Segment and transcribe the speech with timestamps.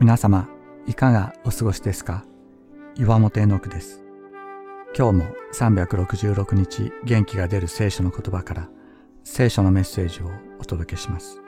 [0.00, 0.48] 皆様、
[0.86, 2.24] いかがお過ごしですか？
[2.96, 4.02] 岩本絵の句です。
[4.96, 8.68] 今日も366日元気が出る聖書の言葉から
[9.22, 11.40] 聖書のメッセージをお届けします。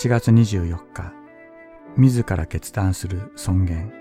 [0.00, 1.12] 7月24日、
[1.96, 3.92] 自ら決断する尊厳。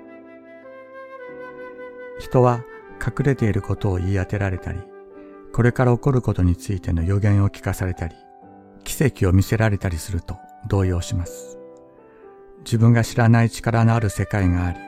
[2.19, 2.63] 人は
[2.99, 4.79] 隠れていることを言い当てられたり、
[5.53, 8.15] これから起こることについての予言を聞かされたり、
[8.97, 11.59] 奇跡を見せられたりすると動揺します。
[12.65, 14.79] 自分が知らない力のある世界があり、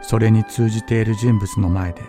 [0.00, 2.02] それに通じている人物の前で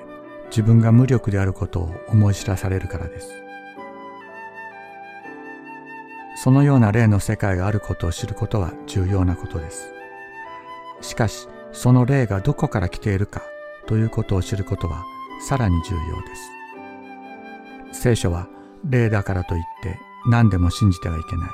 [0.52, 3.32] 自分が無力であることを思い知らされるからです。
[6.36, 9.92] そのような霊の世界があることを知ることは重要なことです。
[11.02, 13.42] しかし、その霊がどこから来ているか
[13.88, 15.04] ということを知ることは
[15.48, 18.02] さらに重要です。
[18.04, 18.48] 聖書は
[18.88, 21.50] 霊だからといって何でも信じてはいけない。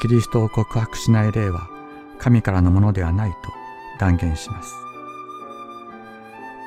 [0.00, 1.68] キリストを告白しない霊は
[2.18, 3.36] 神からのものではないと
[3.98, 4.74] 断言します。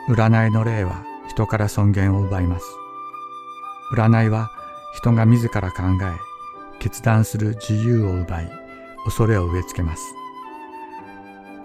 [0.07, 2.65] 占いの霊は人から尊厳を奪います。
[3.93, 4.51] 占いは
[4.95, 8.51] 人が自ら考え、決断する自由を奪い、
[9.03, 10.03] 恐れを植え付けます。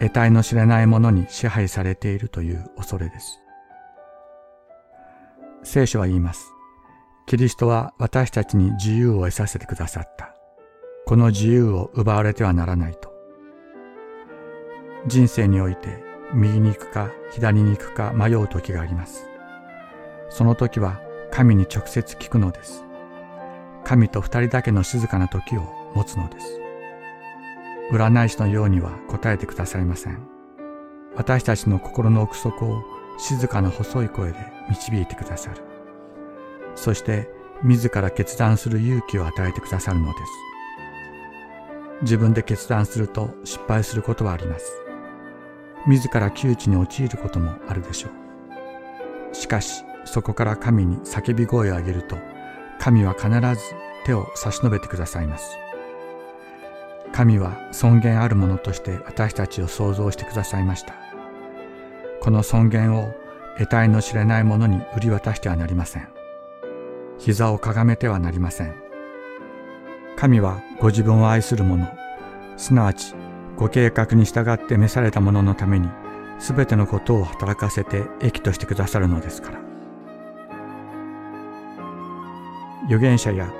[0.01, 3.41] 得体の知れないものに支配されているという恐れです。
[5.63, 6.53] 聖書は言います。
[7.31, 10.35] キリストは私たちに自由を得させてくださった。
[11.07, 13.15] この自由を奪われてはならないと。
[15.07, 16.03] 人生において
[16.35, 19.29] 右に行くか左に行くか迷う時があります。
[20.29, 22.85] その時は神に直接聞くのです。
[23.85, 26.61] 神と二人だけの静かな時を持つのです。
[27.93, 30.19] 占い師のようには答えてくださいません。
[31.15, 32.83] 私たちの心の奥底を
[33.19, 35.70] 静かな細い声で導いてくださる。
[36.75, 37.29] そして
[37.63, 40.25] 自ら決断する勇気を与えてくださるのです。
[42.03, 44.73] 自分で決断すると失敗することはあります。
[45.87, 48.09] 自ら窮地に陥ることもあるでしょ
[49.31, 49.35] う。
[49.35, 52.17] しかし、そこから神に叫び声を上げると、
[52.79, 53.75] 神は必ず
[54.05, 55.59] 手を差し伸べてくださいます。
[57.13, 60.95] 神は尊厳あるものとして私たちを創造してくださいました。
[62.21, 63.13] この尊厳を
[63.59, 66.20] 得体の知れないものに売り渡してはなりません。
[67.21, 68.75] 膝をかがめてはなりません。
[70.17, 71.87] 神はご自分を愛する者、
[72.57, 73.15] すなわち
[73.57, 75.89] ご計画に従って召された者のために
[76.39, 79.61] 全てのことを働かせて益としてくださるのですから。
[82.87, 83.53] 預言者や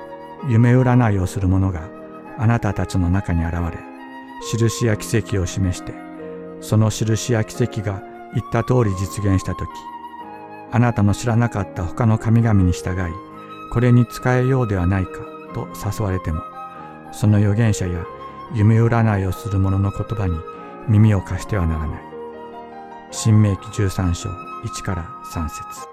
[0.49, 1.87] 夢占いをする者が
[2.39, 3.77] あなたたちの中に現れ、
[4.51, 5.93] 印や奇跡を示して、
[6.61, 8.01] その印や奇跡が
[8.33, 9.69] 言った通り実現したとき、
[10.71, 13.30] あなたの知らなかった他の神々に従い、
[13.71, 15.21] これに使えようではないか
[15.53, 16.43] と誘われても、
[17.13, 18.05] その預言者や
[18.53, 20.37] 夢占いをする者の言葉に
[20.89, 22.01] 耳を貸してはならない。
[23.11, 24.29] 新明記13章
[24.63, 25.90] 1から3節